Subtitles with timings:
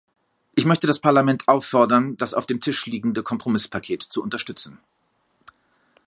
[0.55, 4.79] Ich möchte das Parlament auffordern, das auf dem Tisch liegende Kompromisspaket zu unterstützen.